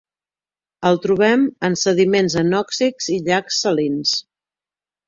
[0.89, 4.21] El trobem en sediments anòxics i llacs salins.